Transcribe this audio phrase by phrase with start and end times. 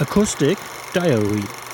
[0.00, 0.58] Acoustic
[0.92, 1.67] Diary.